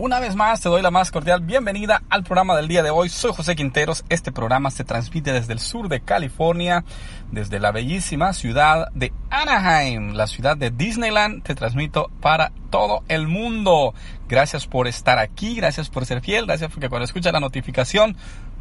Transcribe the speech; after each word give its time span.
Una 0.00 0.20
vez 0.20 0.36
más 0.36 0.60
te 0.60 0.68
doy 0.68 0.80
la 0.80 0.92
más 0.92 1.10
cordial 1.10 1.40
bienvenida 1.40 2.04
al 2.08 2.22
programa 2.22 2.54
del 2.54 2.68
día 2.68 2.84
de 2.84 2.90
hoy. 2.90 3.08
Soy 3.08 3.32
José 3.34 3.56
Quinteros. 3.56 4.04
Este 4.08 4.30
programa 4.30 4.70
se 4.70 4.84
transmite 4.84 5.32
desde 5.32 5.52
el 5.52 5.58
sur 5.58 5.88
de 5.88 6.02
California, 6.02 6.84
desde 7.32 7.58
la 7.58 7.72
bellísima 7.72 8.32
ciudad 8.32 8.92
de 8.94 9.12
Anaheim, 9.28 10.12
la 10.12 10.28
ciudad 10.28 10.56
de 10.56 10.70
Disneyland. 10.70 11.42
Te 11.42 11.56
transmito 11.56 12.12
para 12.20 12.52
todo 12.70 13.02
el 13.08 13.26
mundo. 13.26 13.92
Gracias 14.28 14.68
por 14.68 14.86
estar 14.86 15.18
aquí, 15.18 15.56
gracias 15.56 15.88
por 15.88 16.06
ser 16.06 16.20
fiel, 16.20 16.46
gracias 16.46 16.70
porque 16.70 16.88
cuando 16.88 17.04
escuchas 17.04 17.32
la 17.32 17.40
notificación, 17.40 18.16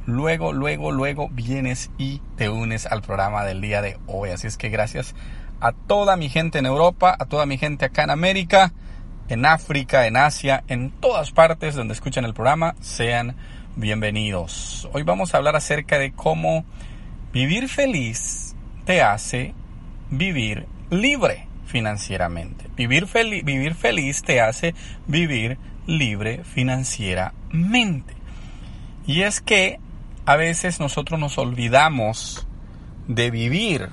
luego, 0.08 0.54
luego, 0.54 0.92
luego 0.92 1.30
vienes 1.32 1.92
y 2.00 2.20
te 2.36 2.50
unes 2.50 2.88
al 2.88 3.04
programa 3.04 3.46
del 3.46 3.62
día 3.62 3.84
de 3.84 4.00
hoy. 4.08 4.32
Así 4.32 4.48
es 4.48 4.58
que 4.58 4.70
gracias 4.70 5.14
a 5.62 5.72
toda 5.72 6.18
mi 6.18 6.30
gente 6.30 6.58
en 6.58 6.66
Europa, 6.66 7.16
a 7.20 7.26
toda 7.26 7.46
mi 7.46 7.60
gente 7.60 7.86
acá 7.86 8.06
en 8.06 8.10
América 8.10 8.74
en 9.30 9.46
África, 9.46 10.08
en 10.08 10.18
Asia, 10.18 10.64
en 10.68 10.92
todas 10.92 11.32
partes 11.32 11.76
donde 11.76 11.94
escuchan 11.94 12.26
el 12.26 12.34
programa, 12.34 12.76
sean 12.80 13.36
bienvenidos. 13.76 14.88
Hoy 14.94 15.04
vamos 15.04 15.34
a 15.34 15.38
hablar 15.38 15.56
acerca 15.56 16.00
de 16.00 16.14
cómo 16.14 16.66
vivir 17.34 17.68
feliz 17.68 18.56
te 18.86 19.02
hace 19.02 19.54
vivir 20.10 20.66
libre 20.90 21.48
financieramente. 21.66 22.70
Vivir, 22.78 23.08
vivir 23.44 23.76
feliz 23.76 24.24
te 24.24 24.40
hace 24.40 24.74
vivir 25.08 25.58
libre 25.86 26.44
financieramente. 26.44 28.14
Y 29.06 29.24
es 29.24 29.42
que 29.42 29.80
a 30.26 30.38
veces 30.38 30.80
nosotros 30.80 31.20
nos 31.20 31.38
olvidamos 31.38 32.48
de 33.08 33.30
vivir 33.30 33.90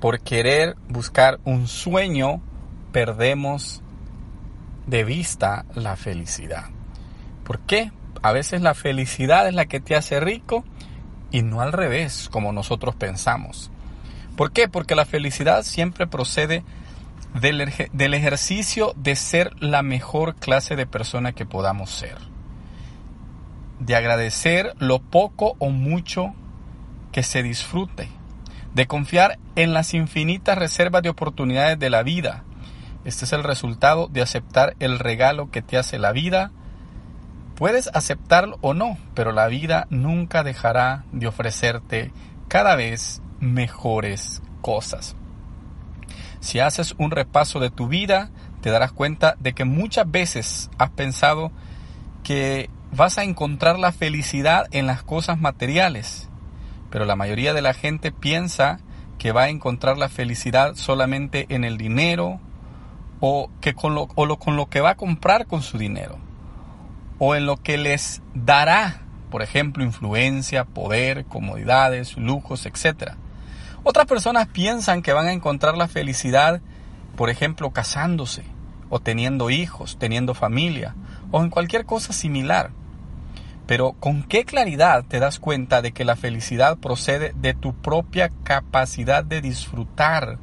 por 0.00 0.20
querer 0.20 0.76
buscar 0.88 1.40
un 1.44 1.68
sueño, 1.68 2.40
perdemos 2.92 3.82
de 4.86 5.04
vista 5.04 5.66
la 5.74 5.96
felicidad. 5.96 6.66
¿Por 7.44 7.60
qué? 7.60 7.92
A 8.22 8.32
veces 8.32 8.62
la 8.62 8.74
felicidad 8.74 9.48
es 9.48 9.54
la 9.54 9.66
que 9.66 9.80
te 9.80 9.94
hace 9.94 10.20
rico 10.20 10.64
y 11.30 11.42
no 11.42 11.60
al 11.60 11.72
revés, 11.72 12.28
como 12.30 12.52
nosotros 12.52 12.94
pensamos. 12.94 13.70
¿Por 14.36 14.52
qué? 14.52 14.68
Porque 14.68 14.94
la 14.94 15.06
felicidad 15.06 15.62
siempre 15.62 16.06
procede 16.06 16.64
del, 17.40 17.72
del, 17.92 18.14
ejercicio 18.14 18.92
de 18.96 19.16
ser 19.16 19.50
la 19.62 19.82
mejor 19.82 20.36
clase 20.36 20.76
de 20.76 20.86
persona 20.86 21.32
que 21.32 21.46
podamos 21.46 21.90
ser. 21.90 22.16
De 23.78 23.96
agradecer 23.96 24.74
lo 24.78 25.00
poco 25.00 25.56
o 25.58 25.70
mucho 25.70 26.34
que 27.12 27.22
se 27.22 27.42
disfrute. 27.42 28.08
De 28.74 28.86
confiar 28.86 29.38
en 29.54 29.72
las 29.72 29.94
infinitas 29.94 30.58
reservas 30.58 31.02
de 31.02 31.08
oportunidades 31.08 31.78
de 31.78 31.90
la 31.90 32.02
vida 32.02 32.44
este 33.06 33.24
es 33.24 33.32
el 33.32 33.44
resultado 33.44 34.08
de 34.08 34.20
aceptar 34.20 34.74
el 34.80 34.98
regalo 34.98 35.50
que 35.52 35.62
te 35.62 35.78
hace 35.78 35.98
la 35.98 36.10
vida. 36.10 36.50
Puedes 37.54 37.88
aceptarlo 37.94 38.58
o 38.62 38.74
no, 38.74 38.98
pero 39.14 39.30
la 39.30 39.46
vida 39.46 39.86
nunca 39.90 40.42
dejará 40.42 41.04
de 41.12 41.28
ofrecerte 41.28 42.12
cada 42.48 42.74
vez 42.74 43.22
mejores 43.38 44.42
cosas. 44.60 45.14
Si 46.40 46.58
haces 46.58 46.96
un 46.98 47.12
repaso 47.12 47.60
de 47.60 47.70
tu 47.70 47.86
vida, 47.86 48.30
te 48.60 48.70
darás 48.70 48.90
cuenta 48.90 49.36
de 49.38 49.52
que 49.52 49.64
muchas 49.64 50.10
veces 50.10 50.68
has 50.76 50.90
pensado 50.90 51.52
que 52.24 52.70
vas 52.90 53.18
a 53.18 53.22
encontrar 53.22 53.78
la 53.78 53.92
felicidad 53.92 54.66
en 54.72 54.88
las 54.88 55.04
cosas 55.04 55.38
materiales, 55.38 56.28
pero 56.90 57.04
la 57.04 57.14
mayoría 57.14 57.54
de 57.54 57.62
la 57.62 57.72
gente 57.72 58.10
piensa 58.10 58.80
que 59.18 59.30
va 59.30 59.44
a 59.44 59.48
encontrar 59.48 59.96
la 59.96 60.08
felicidad 60.08 60.74
solamente 60.74 61.46
en 61.48 61.62
el 61.62 61.78
dinero, 61.78 62.40
o, 63.20 63.50
que 63.60 63.74
con, 63.74 63.94
lo, 63.94 64.08
o 64.14 64.38
con 64.38 64.56
lo 64.56 64.66
que 64.66 64.80
va 64.80 64.90
a 64.90 64.96
comprar 64.96 65.46
con 65.46 65.62
su 65.62 65.78
dinero, 65.78 66.18
o 67.18 67.34
en 67.34 67.46
lo 67.46 67.56
que 67.56 67.78
les 67.78 68.22
dará, 68.34 69.02
por 69.30 69.42
ejemplo, 69.42 69.84
influencia, 69.84 70.64
poder, 70.64 71.24
comodidades, 71.26 72.16
lujos, 72.16 72.66
etc. 72.66 73.12
Otras 73.84 74.06
personas 74.06 74.48
piensan 74.48 75.02
que 75.02 75.12
van 75.12 75.26
a 75.26 75.32
encontrar 75.32 75.76
la 75.76 75.88
felicidad, 75.88 76.60
por 77.16 77.30
ejemplo, 77.30 77.70
casándose, 77.70 78.44
o 78.90 79.00
teniendo 79.00 79.50
hijos, 79.50 79.96
teniendo 79.98 80.34
familia, 80.34 80.94
o 81.30 81.42
en 81.42 81.50
cualquier 81.50 81.86
cosa 81.86 82.12
similar. 82.12 82.70
Pero 83.66 83.92
¿con 83.98 84.22
qué 84.22 84.44
claridad 84.44 85.04
te 85.04 85.18
das 85.18 85.40
cuenta 85.40 85.82
de 85.82 85.92
que 85.92 86.04
la 86.04 86.14
felicidad 86.14 86.78
procede 86.78 87.32
de 87.36 87.52
tu 87.52 87.74
propia 87.74 88.30
capacidad 88.44 89.24
de 89.24 89.40
disfrutar 89.40 90.38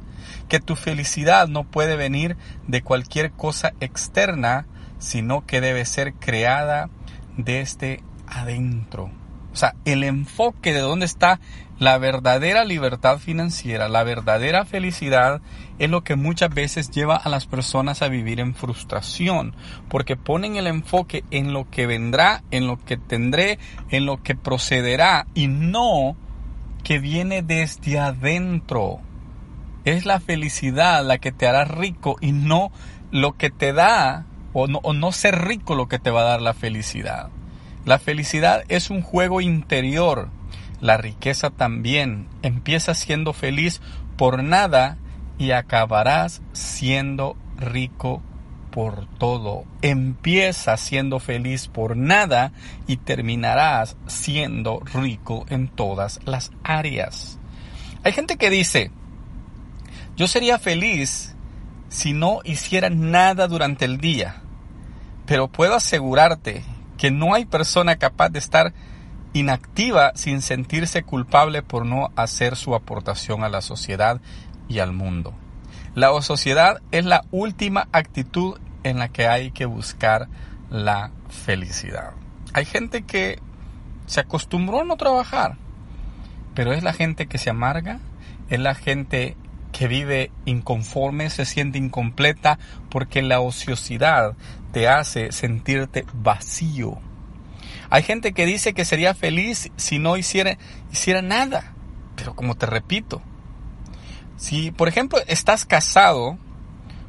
que 0.47 0.59
tu 0.59 0.75
felicidad 0.75 1.47
no 1.47 1.63
puede 1.63 1.95
venir 1.95 2.38
de 2.67 2.81
cualquier 2.81 3.31
cosa 3.31 3.73
externa, 3.79 4.66
sino 5.00 5.45
que 5.45 5.61
debe 5.61 5.85
ser 5.85 6.13
creada 6.13 6.89
desde 7.38 8.01
adentro. 8.28 9.12
O 9.51 9.56
sea, 9.56 9.75
el 9.85 10.03
enfoque 10.03 10.73
de 10.73 10.79
dónde 10.79 11.06
está 11.06 11.39
la 11.78 11.97
verdadera 11.97 12.66
libertad 12.66 13.19
financiera, 13.19 13.88
la 13.88 14.03
verdadera 14.03 14.66
felicidad, 14.66 15.41
es 15.78 15.89
lo 15.89 16.03
que 16.03 16.16
muchas 16.16 16.53
veces 16.53 16.89
lleva 16.89 17.16
a 17.16 17.29
las 17.29 17.45
personas 17.45 18.01
a 18.01 18.07
vivir 18.07 18.39
en 18.39 18.56
frustración, 18.56 19.56
porque 19.89 20.16
ponen 20.16 20.56
el 20.56 20.67
enfoque 20.67 21.23
en 21.29 21.53
lo 21.53 21.69
que 21.69 21.85
vendrá, 21.85 22.44
en 22.50 22.67
lo 22.67 22.83
que 22.83 22.97
tendré, 22.97 23.59
en 23.89 24.06
lo 24.06 24.23
que 24.23 24.35
procederá, 24.35 25.28
y 25.35 25.47
no 25.47 26.16
que 26.83 27.00
viene 27.00 27.44
desde 27.44 28.00
adentro. 28.00 29.01
Es 29.85 30.05
la 30.05 30.19
felicidad 30.19 31.05
la 31.05 31.17
que 31.17 31.31
te 31.31 31.47
hará 31.47 31.66
rico 31.66 32.16
y 32.21 32.31
no 32.31 32.71
lo 33.11 33.33
que 33.38 33.49
te 33.49 33.73
da 33.73 34.25
o 34.53 34.67
no, 34.67 34.79
o 34.83 34.94
no 34.94 35.11
ser 35.11 35.45
rico 35.45 35.75
lo 35.75 35.88
que 35.88 35.99
te 35.99 36.09
va 36.09 36.21
a 36.21 36.25
dar 36.25 36.41
la 36.41 36.53
felicidad. 36.53 37.29
La 37.85 37.99
felicidad 37.99 38.63
es 38.69 38.89
un 38.89 39.01
juego 39.01 39.41
interior. 39.41 40.29
La 40.79 40.97
riqueza 40.97 41.49
también. 41.49 42.27
Empieza 42.41 42.94
siendo 42.94 43.33
feliz 43.33 43.81
por 44.17 44.44
nada 44.44 44.97
y 45.38 45.51
acabarás 45.51 46.41
siendo 46.53 47.35
rico 47.57 48.21
por 48.71 49.05
todo. 49.17 49.65
Empieza 49.81 50.77
siendo 50.77 51.19
feliz 51.19 51.67
por 51.67 51.97
nada 51.97 52.53
y 52.88 52.97
terminarás 52.97 53.97
siendo 54.07 54.79
rico 54.79 55.45
en 55.50 55.67
todas 55.67 56.21
las 56.25 56.51
áreas. 56.63 57.38
Hay 58.03 58.13
gente 58.13 58.38
que 58.38 58.50
dice, 58.50 58.91
yo 60.16 60.28
sería 60.28 60.59
feliz 60.59 61.35
si 61.90 62.13
no 62.13 62.40
hiciera 62.44 62.90
nada 62.90 63.47
durante 63.47 63.85
el 63.85 63.97
día, 63.97 64.41
pero 65.25 65.47
puedo 65.47 65.75
asegurarte 65.75 66.63
que 66.97 67.12
no 67.12 67.34
hay 67.34 67.46
persona 67.46 67.97
capaz 67.97 68.29
de 68.29 68.40
estar 68.40 68.74
inactiva 69.34 70.12
sin 70.16 70.41
sentirse 70.41 71.03
culpable 71.03 71.63
por 71.63 71.86
no 71.86 72.12
hacer 72.15 72.56
su 72.56 72.75
aportación 72.75 73.44
a 73.44 73.50
la 73.50 73.62
sociedad 73.62 74.21
y 74.69 74.80
al 74.80 74.94
mundo. 74.94 75.33
La 75.95 76.10
sociedad 76.21 76.81
es 76.92 77.06
la 77.06 77.25
última 77.31 77.88
actitud 77.92 78.59
en 78.83 79.00
la 79.00 79.09
que 79.09 79.27
hay 79.27 79.51
que 79.51 79.66
buscar 79.66 80.27
la 80.69 81.12
felicidad. 81.30 82.12
Hay 82.54 82.66
gente 82.66 83.04
que 83.04 83.39
se 84.06 84.19
acostumbró 84.19 84.81
a 84.81 84.86
no 84.86 84.98
trabajar, 84.98 85.57
pero 86.54 86.74
es 86.74 86.83
la 86.83 86.94
gente 86.94 87.27
que 87.27 87.38
se 87.38 87.50
amarga, 87.50 88.00
es 88.50 88.59
la 88.59 88.75
gente 88.75 89.38
que 89.73 89.89
vive 89.89 90.31
inconforme, 90.45 91.29
se 91.29 91.43
siente 91.43 91.77
incompleta, 91.77 92.57
porque 92.89 93.21
la 93.21 93.41
ociosidad 93.41 94.35
te 94.71 94.87
hace 94.87 95.33
sentirte 95.33 96.05
vacío. 96.13 96.99
Hay 97.89 98.03
gente 98.03 98.33
que 98.33 98.45
dice 98.45 98.73
que 98.73 98.85
sería 98.85 99.13
feliz 99.13 99.71
si 99.75 99.99
no 99.99 100.15
hiciera, 100.15 100.57
hiciera 100.91 101.21
nada. 101.21 101.73
Pero 102.15 102.35
como 102.35 102.55
te 102.55 102.65
repito, 102.65 103.21
si 104.37 104.71
por 104.71 104.87
ejemplo 104.87 105.19
estás 105.27 105.65
casado, 105.65 106.37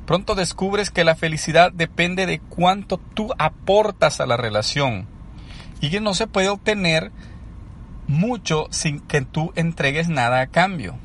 pronto 0.06 0.34
descubres 0.34 0.90
que 0.90 1.04
la 1.04 1.14
felicidad 1.14 1.72
depende 1.72 2.26
de 2.26 2.40
cuánto 2.40 2.98
tú 2.98 3.30
aportas 3.38 4.20
a 4.20 4.26
la 4.26 4.36
relación. 4.36 5.06
Y 5.80 5.90
que 5.90 6.00
no 6.00 6.14
se 6.14 6.26
puede 6.26 6.48
obtener 6.48 7.12
mucho 8.06 8.68
sin 8.70 9.00
que 9.00 9.20
tú 9.22 9.52
entregues 9.54 10.08
nada 10.08 10.40
a 10.40 10.46
cambio. 10.46 10.98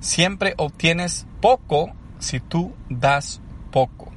Siempre 0.00 0.54
obtienes 0.56 1.26
poco 1.40 1.92
si 2.18 2.40
tú 2.40 2.74
das 2.88 3.40
poco. 3.70 4.12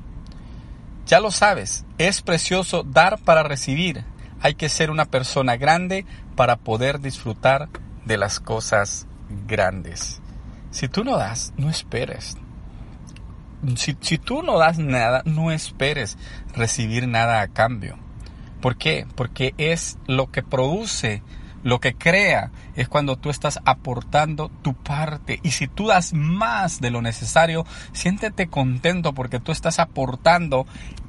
Ya 1.07 1.19
lo 1.19 1.31
sabes, 1.31 1.85
es 1.97 2.21
precioso 2.21 2.83
dar 2.83 3.19
para 3.19 3.43
recibir. 3.43 4.05
Hay 4.41 4.55
que 4.55 4.69
ser 4.69 4.91
una 4.91 5.05
persona 5.05 5.57
grande 5.57 6.05
para 6.35 6.55
poder 6.55 6.99
disfrutar 6.99 7.69
de 8.05 8.17
las 8.17 8.39
cosas 8.39 9.07
grandes. 9.47 10.21
Si 10.71 10.87
tú 10.87 11.03
no 11.03 11.17
das, 11.17 11.53
no 11.57 11.69
esperes. 11.69 12.37
Si, 13.75 13.95
si, 13.99 14.17
tú 14.17 14.41
no 14.41 14.57
das 14.57 14.79
nada, 14.79 15.21
no 15.25 15.51
esperes 15.51 16.17
recibir 16.55 17.07
nada 17.07 17.41
a 17.41 17.47
cambio. 17.47 17.97
¿Por 18.59 18.77
qué? 18.77 19.05
Porque 19.15 19.53
es 19.57 19.97
lo 20.07 20.31
que 20.31 20.41
produce 20.41 21.21
lo 21.63 21.79
que 21.79 21.93
crea 21.93 22.51
es 22.75 22.87
cuando 22.87 23.17
tú 23.17 23.29
estás 23.29 23.59
aportando 23.65 24.49
tu 24.61 24.73
parte. 24.73 25.39
Y 25.43 25.51
si 25.51 25.67
tú 25.67 25.87
das 25.87 26.13
más 26.13 26.81
de 26.81 26.91
lo 26.91 27.01
necesario, 27.01 27.65
siéntete 27.93 28.47
contento 28.47 29.13
porque 29.13 29.39
tú 29.39 29.51
estás 29.51 29.79
aportando 29.79 30.65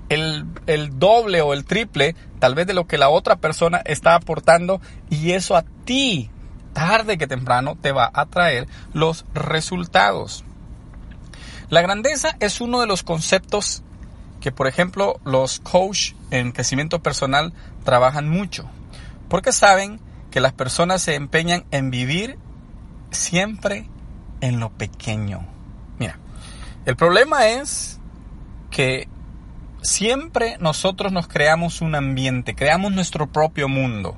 el, 0.08 0.46
el, 0.66 0.98
doble 0.98 1.40
o 1.40 1.54
el 1.54 1.64
triple 1.64 2.14
tal 2.38 2.54
vez 2.54 2.66
de 2.66 2.74
lo 2.74 2.86
que 2.86 2.98
la 2.98 3.08
otra 3.08 3.36
persona 3.36 3.80
está 3.84 4.14
aportando. 4.14 4.80
Y 5.08 5.32
eso 5.32 5.56
a 5.56 5.62
ti, 5.84 6.30
tarde 6.72 7.18
que 7.18 7.26
temprano, 7.26 7.76
te 7.80 7.92
va 7.92 8.10
a 8.12 8.26
traer 8.26 8.66
los 8.92 9.24
resultados. 9.34 10.44
La 11.70 11.80
grandeza 11.80 12.36
es 12.40 12.60
uno 12.60 12.80
de 12.80 12.86
los 12.86 13.02
conceptos 13.02 13.82
que, 14.42 14.52
por 14.52 14.66
ejemplo, 14.66 15.20
los 15.24 15.60
coach 15.60 16.12
en 16.30 16.52
crecimiento 16.52 17.02
personal 17.02 17.54
trabajan 17.84 18.28
mucho. 18.28 18.68
Porque 19.28 19.52
saben 19.52 20.00
que 20.32 20.40
las 20.40 20.52
personas 20.52 21.02
se 21.02 21.14
empeñan 21.14 21.64
en 21.70 21.92
vivir 21.92 22.38
siempre 23.12 23.86
en 24.40 24.58
lo 24.58 24.70
pequeño. 24.70 25.46
Mira, 25.98 26.18
el 26.86 26.96
problema 26.96 27.46
es 27.46 28.00
que 28.70 29.06
siempre 29.82 30.56
nosotros 30.58 31.12
nos 31.12 31.28
creamos 31.28 31.80
un 31.82 31.94
ambiente, 31.94 32.56
creamos 32.56 32.92
nuestro 32.92 33.28
propio 33.28 33.68
mundo. 33.68 34.16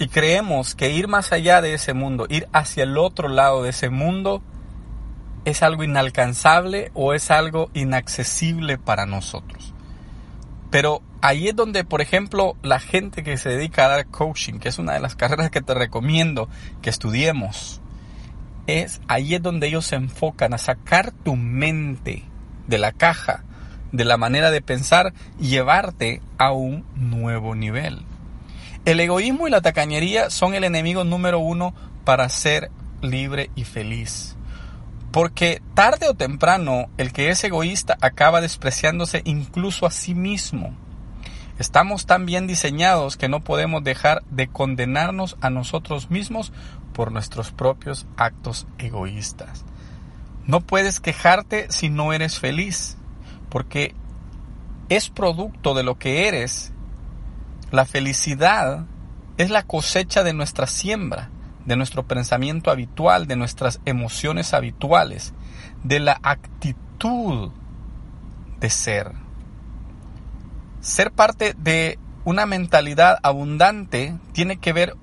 Y 0.00 0.08
creemos 0.08 0.74
que 0.74 0.90
ir 0.90 1.06
más 1.06 1.30
allá 1.30 1.60
de 1.60 1.74
ese 1.74 1.94
mundo, 1.94 2.26
ir 2.28 2.48
hacia 2.52 2.82
el 2.82 2.98
otro 2.98 3.28
lado 3.28 3.62
de 3.62 3.70
ese 3.70 3.90
mundo, 3.90 4.42
es 5.44 5.62
algo 5.62 5.84
inalcanzable 5.84 6.90
o 6.94 7.12
es 7.12 7.30
algo 7.30 7.70
inaccesible 7.74 8.78
para 8.78 9.06
nosotros. 9.06 9.74
Pero 10.70 11.02
ahí 11.24 11.48
es 11.48 11.56
donde, 11.56 11.84
por 11.84 12.02
ejemplo, 12.02 12.54
la 12.62 12.78
gente 12.78 13.22
que 13.22 13.38
se 13.38 13.48
dedica 13.48 13.86
a 13.86 13.88
dar 13.88 14.06
coaching, 14.06 14.58
que 14.58 14.68
es 14.68 14.78
una 14.78 14.92
de 14.92 15.00
las 15.00 15.16
carreras 15.16 15.50
que 15.50 15.62
te 15.62 15.72
recomiendo 15.72 16.50
que 16.82 16.90
estudiemos, 16.90 17.80
es 18.66 19.00
ahí 19.08 19.34
es 19.34 19.42
donde 19.42 19.68
ellos 19.68 19.86
se 19.86 19.96
enfocan 19.96 20.52
a 20.52 20.58
sacar 20.58 21.12
tu 21.12 21.34
mente 21.34 22.24
de 22.66 22.76
la 22.76 22.92
caja, 22.92 23.42
de 23.90 24.04
la 24.04 24.18
manera 24.18 24.50
de 24.50 24.60
pensar 24.60 25.14
y 25.40 25.48
llevarte 25.48 26.20
a 26.36 26.52
un 26.52 26.84
nuevo 26.94 27.54
nivel. 27.54 28.02
El 28.84 29.00
egoísmo 29.00 29.48
y 29.48 29.50
la 29.50 29.62
tacañería 29.62 30.28
son 30.28 30.54
el 30.54 30.64
enemigo 30.64 31.04
número 31.04 31.38
uno 31.38 31.74
para 32.04 32.28
ser 32.28 32.70
libre 33.00 33.48
y 33.54 33.64
feliz. 33.64 34.36
Porque 35.10 35.62
tarde 35.72 36.06
o 36.06 36.14
temprano 36.14 36.90
el 36.98 37.14
que 37.14 37.30
es 37.30 37.42
egoísta 37.44 37.96
acaba 38.02 38.42
despreciándose 38.42 39.22
incluso 39.24 39.86
a 39.86 39.90
sí 39.90 40.14
mismo. 40.14 40.83
Estamos 41.58 42.06
tan 42.06 42.26
bien 42.26 42.46
diseñados 42.46 43.16
que 43.16 43.28
no 43.28 43.40
podemos 43.40 43.84
dejar 43.84 44.22
de 44.30 44.48
condenarnos 44.48 45.36
a 45.40 45.50
nosotros 45.50 46.10
mismos 46.10 46.52
por 46.92 47.12
nuestros 47.12 47.52
propios 47.52 48.06
actos 48.16 48.66
egoístas. 48.78 49.64
No 50.46 50.60
puedes 50.60 51.00
quejarte 51.00 51.70
si 51.70 51.90
no 51.90 52.12
eres 52.12 52.38
feliz, 52.38 52.96
porque 53.48 53.94
es 54.88 55.08
producto 55.10 55.74
de 55.74 55.84
lo 55.84 55.98
que 55.98 56.28
eres. 56.28 56.72
La 57.70 57.84
felicidad 57.84 58.86
es 59.38 59.50
la 59.50 59.62
cosecha 59.62 60.22
de 60.22 60.34
nuestra 60.34 60.66
siembra 60.66 61.30
de 61.64 61.76
nuestro 61.76 62.06
pensamiento 62.06 62.70
habitual, 62.70 63.26
de 63.26 63.36
nuestras 63.36 63.80
emociones 63.84 64.54
habituales, 64.54 65.32
de 65.82 66.00
la 66.00 66.20
actitud 66.22 67.50
de 68.60 68.70
ser. 68.70 69.23
Ser 70.84 71.12
parte 71.12 71.54
de 71.56 71.98
una 72.26 72.44
mentalidad 72.44 73.18
abundante 73.22 74.18
tiene 74.32 74.58
que 74.58 74.74
ver 74.74 74.94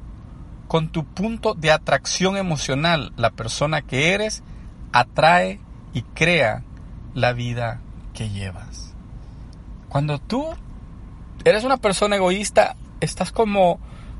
con 0.68 0.90
tu 0.90 1.06
punto 1.06 1.56
de 1.56 1.72
atracción 1.72 2.38
emocional. 2.38 3.14
La 3.18 3.32
persona 3.32 3.82
que 3.82 4.14
eres 4.14 4.44
atrae 4.94 5.60
y 5.92 6.04
crea 6.04 6.62
la 7.16 7.34
vida 7.34 7.82
que 8.14 8.30
llevas. 8.30 8.94
Cuando 9.90 10.20
tú 10.20 10.50
eres 11.46 11.64
una 11.64 11.78
persona 11.78 12.18
egoísta, 12.18 12.76
estás 13.00 13.32
como 13.32 13.80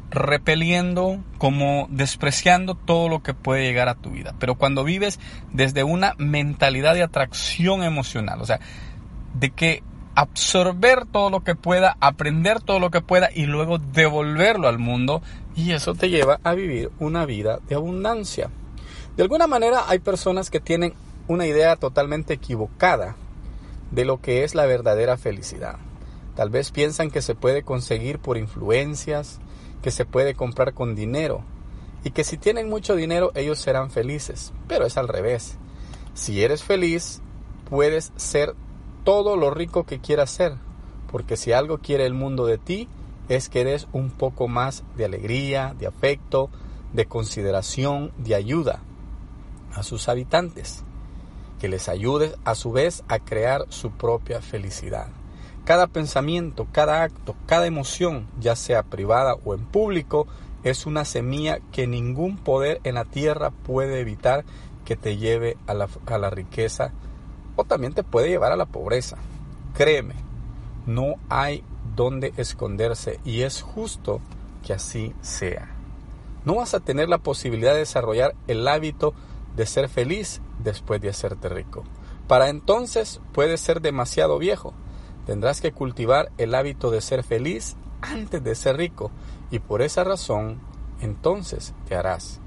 repeliendo, 0.10 1.24
como 1.38 1.86
despreciando 1.92 2.74
todo 2.74 3.08
lo 3.08 3.22
que 3.22 3.36
puede 3.36 3.62
llegar 3.62 3.88
a 3.88 3.94
tu 3.94 4.10
vida. 4.10 4.34
Pero 4.40 4.56
cuando 4.56 4.84
vives 4.84 5.20
desde 5.54 5.84
una 5.84 6.16
mentalidad 6.18 6.96
de 6.96 7.04
atracción 7.04 7.84
emocional, 7.84 8.42
o 8.42 8.48
sea, 8.48 8.60
de 9.36 9.52
que 9.52 9.84
absorber 10.16 11.06
todo 11.06 11.30
lo 11.30 11.44
que 11.44 11.56
pueda, 11.56 11.98
aprender 12.00 12.62
todo 12.62 12.80
lo 12.80 12.92
que 12.92 13.02
pueda 13.02 13.30
y 13.34 13.46
luego 13.46 13.78
devolverlo 13.78 14.68
al 14.68 14.80
mundo, 14.80 15.22
y 15.56 15.72
eso 15.72 15.96
te 15.96 16.10
lleva 16.10 16.40
a 16.44 16.54
vivir 16.54 16.92
una 17.00 17.26
vida 17.26 17.60
de 17.68 17.76
abundancia. 17.76 18.50
De 19.16 19.24
alguna 19.24 19.48
manera 19.48 19.86
hay 19.88 20.00
personas 20.00 20.50
que 20.50 20.60
tienen 20.60 20.94
una 21.28 21.46
idea 21.46 21.76
totalmente 21.76 22.34
equivocada 22.34 23.16
de 23.92 24.06
lo 24.06 24.22
que 24.22 24.44
es 24.44 24.56
la 24.56 24.66
verdadera 24.66 25.18
felicidad. 25.18 25.78
Tal 26.36 26.50
vez 26.50 26.72
piensan 26.72 27.12
que 27.12 27.22
se 27.22 27.36
puede 27.36 27.64
conseguir 27.64 28.20
por 28.20 28.38
influencias, 28.38 29.40
que 29.82 29.92
se 29.92 30.06
puede 30.06 30.34
comprar 30.34 30.74
con 30.74 30.96
dinero 30.96 31.44
y 32.04 32.12
que 32.12 32.24
si 32.24 32.38
tienen 32.38 32.70
mucho 32.70 32.96
dinero 32.96 33.32
ellos 33.36 33.60
serán 33.60 33.92
felices, 33.92 34.54
pero 34.68 34.86
es 34.86 34.98
al 34.98 35.08
revés. 35.08 35.58
Si 36.14 36.44
eres 36.44 36.64
feliz, 36.64 37.22
puedes 37.70 38.12
ser 38.16 38.56
todo 39.04 39.36
lo 39.36 39.52
rico 39.52 39.86
que 39.86 40.00
quieras 40.00 40.32
ser, 40.32 40.56
porque 41.12 41.38
si 41.38 41.52
algo 41.52 41.80
quiere 41.80 42.06
el 42.06 42.14
mundo 42.14 42.46
de 42.46 42.58
ti, 42.58 42.88
es 43.30 43.50
que 43.50 43.62
eres 43.62 43.88
un 43.94 44.10
poco 44.10 44.48
más 44.48 44.84
de 44.96 45.06
alegría, 45.06 45.76
de 45.78 45.88
afecto, 45.88 46.50
de 46.94 47.06
consideración, 47.06 48.12
de 48.18 48.36
ayuda 48.36 48.82
a 49.74 49.84
sus 49.84 50.10
habitantes, 50.10 50.84
que 51.60 51.70
les 51.70 51.88
ayudes 51.90 52.36
a 52.44 52.56
su 52.56 52.72
vez 52.72 53.04
a 53.08 53.20
crear 53.20 53.66
su 53.70 53.92
propia 53.92 54.42
felicidad. 54.42 55.08
Cada 55.64 55.88
pensamiento, 55.88 56.68
cada 56.72 57.04
acto, 57.04 57.36
cada 57.46 57.68
emoción, 57.68 58.28
ya 58.40 58.56
sea 58.56 58.84
privada 58.84 59.36
o 59.46 59.54
en 59.54 59.66
público, 59.66 60.28
es 60.64 60.86
una 60.86 61.06
semilla 61.06 61.60
que 61.72 61.88
ningún 61.88 62.38
poder 62.38 62.82
en 62.84 62.96
la 62.96 63.06
tierra 63.06 63.52
puede 63.52 64.00
evitar 64.00 64.44
que 64.86 64.96
te 64.96 65.18
lleve 65.18 65.58
a 65.68 65.74
la, 65.74 66.30
riqueza 66.30 66.92
o 67.56 67.64
también 67.64 67.94
te 67.94 68.04
puede 68.04 68.30
llevar 68.30 68.52
a 68.52 68.58
la 68.58 68.66
pobreza. 68.66 69.18
Créeme, 69.74 70.16
no 70.86 71.16
hay 71.30 71.64
donde 71.96 72.34
esconderse 72.38 73.20
y 73.26 73.42
es 73.42 73.62
justo 73.62 74.22
que 74.66 74.74
así 74.74 75.14
sea. 75.22 75.76
No 76.46 76.56
vas 76.56 76.74
a 76.74 76.80
tener 76.80 77.10
la 77.10 77.20
posibilidad 77.20 77.74
de 77.74 77.80
desarrollar 77.80 78.36
el 78.48 78.68
hábito 78.68 79.14
de 79.56 79.66
ser 79.66 79.90
feliz 79.90 80.42
después 80.60 81.02
de 81.02 81.10
hacerte 81.10 81.50
rico. 81.50 81.84
Para 82.28 82.50
entonces 82.50 83.22
puedes 83.34 83.60
ser 83.62 83.82
demasiado 83.82 84.38
viejo 84.40 84.74
Tendrás 85.26 85.62
que 85.62 85.72
cultivar 85.72 86.32
el 86.38 86.56
hábito 86.56 86.90
de 86.92 87.02
ser 87.02 87.24
feliz 87.24 87.76
antes 88.02 88.44
de 88.44 88.56
ser 88.56 88.78
rico 88.78 89.12
y 89.52 89.60
por 89.60 89.82
esa 89.82 90.04
razón 90.04 90.60
entonces 91.00 91.74
te 91.88 91.96
harás. 91.96 92.40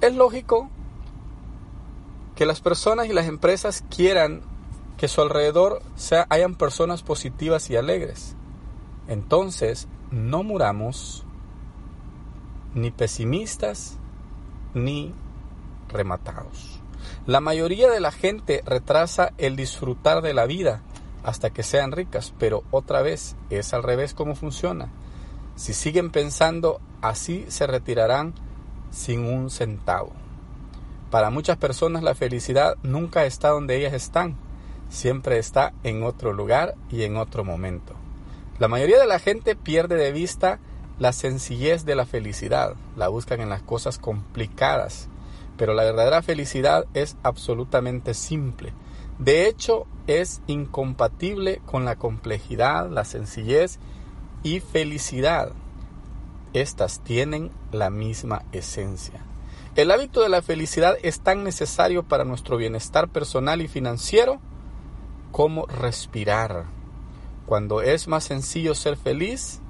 Es 0.00 0.14
lógico 0.14 0.70
que 2.40 2.46
las 2.46 2.62
personas 2.62 3.06
y 3.06 3.12
las 3.12 3.26
empresas 3.26 3.84
quieran 3.94 4.40
que 4.96 5.08
su 5.08 5.20
alrededor 5.20 5.82
sea, 5.94 6.26
hayan 6.30 6.54
personas 6.54 7.02
positivas 7.02 7.68
y 7.68 7.76
alegres. 7.76 8.34
Entonces 9.08 9.88
no 10.10 10.42
muramos 10.42 11.26
ni 12.72 12.90
pesimistas 12.92 13.98
ni 14.72 15.12
rematados. 15.90 16.80
La 17.26 17.42
mayoría 17.42 17.90
de 17.90 18.00
la 18.00 18.10
gente 18.10 18.62
retrasa 18.64 19.34
el 19.36 19.54
disfrutar 19.54 20.22
de 20.22 20.32
la 20.32 20.46
vida 20.46 20.80
hasta 21.22 21.50
que 21.50 21.62
sean 21.62 21.92
ricas, 21.92 22.32
pero 22.38 22.64
otra 22.70 23.02
vez 23.02 23.36
es 23.50 23.74
al 23.74 23.82
revés 23.82 24.14
como 24.14 24.34
funciona. 24.34 24.88
Si 25.56 25.74
siguen 25.74 26.10
pensando 26.10 26.80
así, 27.02 27.44
se 27.48 27.66
retirarán 27.66 28.32
sin 28.90 29.26
un 29.26 29.50
centavo. 29.50 30.14
Para 31.10 31.30
muchas 31.30 31.56
personas 31.56 32.04
la 32.04 32.14
felicidad 32.14 32.76
nunca 32.84 33.24
está 33.24 33.48
donde 33.48 33.76
ellas 33.76 33.94
están, 33.94 34.36
siempre 34.90 35.38
está 35.38 35.72
en 35.82 36.04
otro 36.04 36.32
lugar 36.32 36.76
y 36.88 37.02
en 37.02 37.16
otro 37.16 37.44
momento. 37.44 37.94
La 38.60 38.68
mayoría 38.68 39.00
de 39.00 39.06
la 39.06 39.18
gente 39.18 39.56
pierde 39.56 39.96
de 39.96 40.12
vista 40.12 40.60
la 41.00 41.12
sencillez 41.12 41.84
de 41.84 41.96
la 41.96 42.06
felicidad, 42.06 42.74
la 42.94 43.08
buscan 43.08 43.40
en 43.40 43.48
las 43.48 43.62
cosas 43.62 43.98
complicadas, 43.98 45.08
pero 45.56 45.74
la 45.74 45.82
verdadera 45.82 46.22
felicidad 46.22 46.84
es 46.94 47.16
absolutamente 47.22 48.14
simple. 48.14 48.72
De 49.18 49.48
hecho, 49.48 49.86
es 50.06 50.42
incompatible 50.46 51.60
con 51.66 51.84
la 51.84 51.96
complejidad, 51.96 52.88
la 52.88 53.04
sencillez 53.04 53.78
y 54.42 54.60
felicidad. 54.60 55.52
Estas 56.52 57.00
tienen 57.00 57.50
la 57.72 57.90
misma 57.90 58.44
esencia. 58.52 59.24
El 59.80 59.90
hábito 59.92 60.20
de 60.20 60.28
la 60.28 60.42
felicidad 60.42 60.98
es 61.02 61.20
tan 61.20 61.42
necesario 61.42 62.02
para 62.02 62.26
nuestro 62.26 62.58
bienestar 62.58 63.08
personal 63.08 63.62
y 63.62 63.66
financiero 63.66 64.38
como 65.32 65.64
respirar. 65.64 66.66
Cuando 67.46 67.80
es 67.80 68.06
más 68.06 68.24
sencillo 68.24 68.74
ser 68.74 68.98
feliz, 68.98 69.62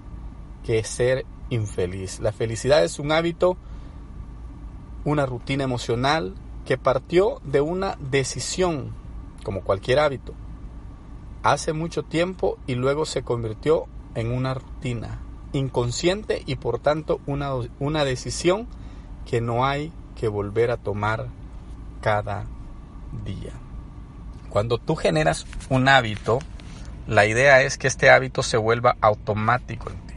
que 0.65 0.83
ser 0.83 1.27
infeliz. 1.49 2.19
La 2.19 2.33
felicidad 2.33 2.83
es 2.83 2.99
un 2.99 3.13
hábito, 3.13 3.57
una 5.05 5.27
rutina 5.27 5.63
emocional 5.63 6.35
que 6.65 6.77
partió 6.77 7.41
de 7.45 7.61
una 7.61 7.97
decisión, 8.01 8.93
como 9.45 9.63
cualquier 9.63 10.01
hábito, 10.01 10.35
hace 11.45 11.73
mucho 11.73 12.03
tiempo 12.03 12.59
y 12.67 12.75
luego 12.75 13.07
se 13.07 13.23
convirtió 13.23 13.87
en 14.17 14.33
una 14.33 14.55
rutina 14.55 15.21
inconsciente 15.53 16.43
y 16.47 16.57
por 16.57 16.81
tanto 16.81 17.21
una, 17.29 17.53
una 17.79 18.05
decisión 18.05 18.67
que 19.25 19.41
no 19.41 19.65
hay 19.65 19.93
que 20.21 20.29
volver 20.29 20.71
a 20.71 20.77
tomar 20.77 21.27
cada 22.03 22.45
día. 23.25 23.53
Cuando 24.51 24.79
tú 24.79 24.95
generas 24.95 25.47
un 25.71 25.89
hábito, 25.89 26.41
la 27.07 27.25
idea 27.27 27.63
es 27.63 27.79
que 27.79 27.87
este 27.89 28.11
hábito 28.11 28.43
se 28.43 28.57
vuelva 28.57 28.97
automático 29.01 29.89
en 29.91 30.11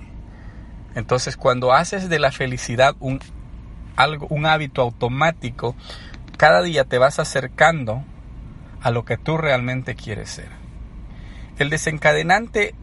entonces, 0.95 1.37
cuando 1.37 1.73
haces 1.73 2.09
de 2.09 2.19
la 2.19 2.31
felicidad 2.31 2.95
un, 2.99 3.19
algo, 3.95 4.27
un 4.29 4.45
hábito 4.45 4.81
automático, 4.81 5.75
cada 6.37 6.61
día 6.61 6.83
te 6.83 6.97
vas 6.97 7.19
acercando 7.19 8.03
a 8.81 8.91
lo 8.91 9.05
que 9.05 9.17
tú 9.17 9.37
realmente 9.37 9.95
quieres 9.95 10.29
ser. 10.29 10.49
El 11.57 11.69
desencadenante 11.69 12.75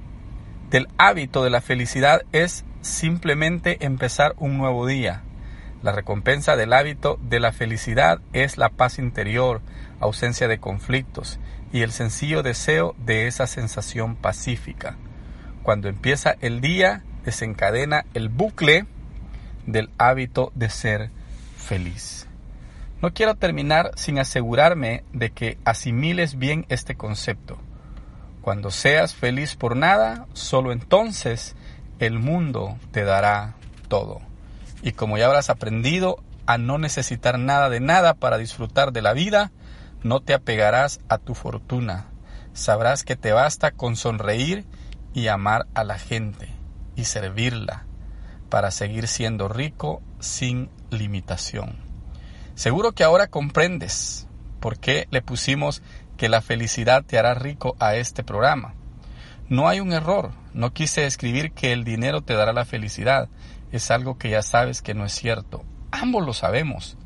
del 0.71 0.89
hábito 0.99 1.45
de 1.45 1.51
la 1.51 1.61
felicidad 1.61 2.23
es 2.33 2.65
simplemente 2.81 3.85
empezar 3.85 4.35
un 4.39 4.59
nuevo 4.59 4.87
día. 4.87 5.23
La 5.83 5.93
recompensa 5.93 6.57
del 6.57 6.75
hábito 6.75 7.19
de 7.23 7.41
la 7.41 7.53
felicidad 7.53 8.21
es 8.35 8.59
la 8.59 8.69
paz 8.69 8.99
interior, 8.99 9.63
ausencia 9.99 10.47
de 10.47 10.59
conflictos 10.59 11.39
y 11.73 11.81
el 11.83 11.93
sencillo 11.93 12.43
deseo 12.43 12.95
de 12.99 13.27
esa 13.27 13.47
sensación 13.47 14.15
pacífica. 14.17 14.97
Cuando 15.63 15.89
empieza 15.89 16.37
el 16.41 16.61
día, 16.61 17.03
desencadena 17.25 18.05
el 18.13 18.29
bucle 18.29 18.87
del 19.67 19.91
hábito 19.97 20.53
de 20.55 20.69
ser 20.69 21.11
feliz. 21.57 22.27
No 23.01 23.15
quiero 23.15 23.37
terminar 23.37 23.93
sin 23.95 24.19
asegurarme 24.19 25.05
de 25.15 25.31
que 25.31 25.57
asimiles 25.65 26.39
bien 26.39 26.67
este 26.69 26.95
concepto. 26.95 27.59
Cuando 28.43 28.71
seas 28.71 29.15
feliz 29.15 29.57
por 29.57 29.77
nada, 29.77 30.27
solo 30.35 30.73
entonces 30.73 31.57
el 31.99 32.19
mundo 32.19 32.77
te 32.91 33.05
dará 33.05 33.55
todo. 33.89 34.30
Y 34.83 34.93
como 34.93 35.19
ya 35.19 35.27
habrás 35.27 35.51
aprendido 35.51 36.23
a 36.47 36.59
no 36.59 36.79
necesitar 36.79 37.39
nada 37.39 37.69
de 37.69 37.81
nada 37.81 38.15
para 38.15 38.39
disfrutar 38.39 38.93
de 38.93 39.03
la 39.03 39.13
vida, 39.13 39.53
no 40.03 40.21
te 40.21 40.35
apegarás 40.35 41.01
a 41.09 41.19
tu 41.19 41.35
fortuna. 41.35 42.07
Sabrás 42.53 43.05
que 43.05 43.17
te 43.17 43.33
basta 43.33 43.71
con 43.73 43.97
sonreír 43.97 44.65
y 45.15 45.29
amar 45.29 45.67
a 45.75 45.85
la 45.85 45.99
gente 45.99 46.49
y 46.97 47.05
servirla 47.05 47.87
para 48.49 48.71
seguir 48.71 49.07
siendo 49.07 49.49
rico 49.49 50.03
sin 50.19 50.71
limitación. 50.91 51.77
Seguro 52.55 52.93
que 52.93 53.05
ahora 53.05 53.29
comprendes 53.29 54.27
por 54.61 54.79
qué 54.79 55.07
le 55.11 55.23
pusimos 55.23 55.83
que 56.17 56.29
la 56.29 56.43
felicidad 56.43 57.05
te 57.05 57.19
hará 57.19 57.35
rico 57.35 57.77
a 57.79 57.95
este 57.95 58.23
programa. 58.23 58.75
No 59.49 59.69
hay 59.69 59.81
un 59.81 59.93
error, 59.93 60.33
no 60.53 60.73
quise 60.73 61.07
escribir 61.07 61.53
que 61.53 61.73
el 61.73 61.85
dinero 61.85 62.21
te 62.21 62.35
dará 62.35 62.53
la 62.53 62.65
felicidad, 62.65 63.29
es 63.73 63.91
algo 63.91 64.19
que 64.19 64.31
ya 64.31 64.43
sabes 64.43 64.83
que 64.83 64.95
no 64.95 65.05
es 65.05 65.13
cierto. 65.13 65.65
Ambos 65.91 66.25
lo 66.25 66.33
sabemos. 66.33 66.97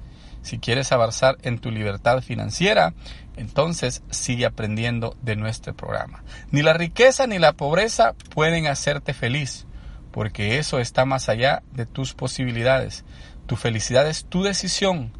Si 0.42 0.59
quieres 0.59 0.92
avanzar 0.92 1.37
en 1.42 1.59
tu 1.59 1.71
libertad 1.71 2.21
financiera, 2.21 2.92
entonces 3.37 4.02
sigue 4.11 4.47
aprendiendo 4.47 5.16
de 5.23 5.37
nuestro 5.37 5.75
programa. 5.75 6.23
Ni 6.50 6.62
la 6.62 6.75
riqueza 6.75 7.26
ni 7.26 7.38
la 7.38 7.54
pobreza 7.54 8.14
pueden 8.35 8.66
hacerte 8.66 9.14
feliz 9.14 9.66
porque 10.14 10.59
eso 10.59 10.78
está 10.78 11.04
más 11.04 11.28
allá 11.28 11.64
de 11.73 11.87
tus 11.87 12.14
posibilidades. 12.14 13.04
Tu 13.47 13.56
felicidad 13.56 14.09
es 14.09 14.26
tu 14.26 14.44
decisión 14.44 15.12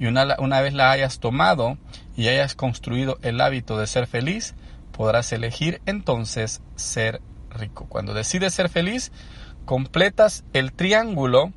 y 0.00 0.06
una, 0.06 0.34
una 0.40 0.60
vez 0.60 0.74
la 0.74 0.90
hayas 0.90 1.20
tomado 1.20 1.78
y 2.16 2.26
hayas 2.26 2.56
construido 2.56 3.20
el 3.22 3.40
hábito 3.40 3.78
de 3.78 3.86
ser 3.86 4.08
feliz, 4.08 4.56
podrás 4.90 5.30
elegir 5.32 5.80
entonces 5.86 6.62
ser 6.74 7.22
rico. 7.48 7.86
Cuando 7.88 8.12
decides 8.12 8.52
ser 8.52 8.70
feliz, 8.70 9.12
completas 9.70 10.42
el 10.52 10.72
triángulo 10.72 11.52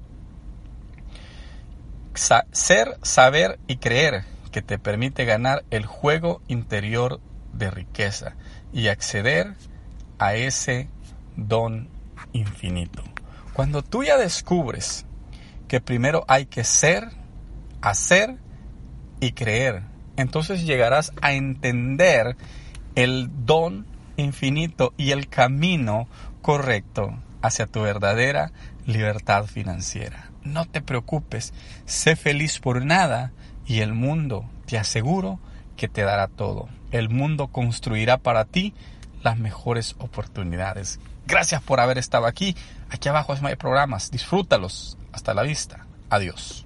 ser, 2.14 3.00
saber 3.02 3.58
y 3.66 3.78
creer 3.78 4.24
que 4.52 4.62
te 4.62 4.78
permite 4.78 5.26
ganar 5.26 5.64
el 5.72 5.88
juego 5.88 6.40
interior 6.48 7.20
de 7.54 7.72
riqueza 7.72 8.36
y 8.72 8.90
acceder 8.90 9.56
a 10.20 10.36
ese 10.36 10.90
don 11.38 11.90
infinito. 12.34 13.02
Cuando 13.52 13.82
tú 13.82 14.04
ya 14.04 14.16
descubres 14.20 15.08
que 15.68 15.82
primero 15.82 16.24
hay 16.28 16.46
que 16.46 16.64
ser, 16.64 17.10
hacer 17.82 18.38
y 19.22 19.32
creer, 19.32 19.86
entonces 20.18 20.68
llegarás 20.68 21.14
a 21.24 21.34
entender 21.34 22.38
el 22.94 23.32
don 23.44 23.88
infinito 24.18 24.94
y 24.98 25.14
el 25.14 25.30
camino 25.30 26.08
correcto 26.44 27.18
hacia 27.44 27.68
tu 27.68 27.82
verdadera 27.82 28.52
libertad 28.88 29.46
financiera. 29.46 30.32
No 30.44 30.66
te 30.66 30.82
preocupes, 30.82 31.54
sé 31.86 32.16
feliz 32.16 32.60
por 32.60 32.84
nada 32.84 33.32
y 33.68 33.82
el 33.82 33.94
mundo, 33.94 34.50
te 34.66 34.80
aseguro, 34.80 35.40
que 35.78 35.88
te 35.88 36.04
dará 36.04 36.28
todo. 36.28 36.70
El 36.92 37.10
mundo 37.10 37.48
construirá 37.48 38.18
para 38.18 38.46
ti 38.46 38.74
las 39.22 39.38
mejores 39.38 39.96
oportunidades. 40.00 41.00
Gracias 41.28 41.62
por 41.62 41.80
haber 41.80 41.98
estado 41.98 42.26
aquí. 42.26 42.56
Aquí 42.90 43.10
abajo 43.10 43.34
es 43.34 43.42
My 43.42 43.56
Programas. 43.56 44.12
Disfrútalos. 44.12 44.98
Hasta 45.12 45.34
la 45.34 45.44
vista. 45.44 45.86
Adiós. 46.10 46.66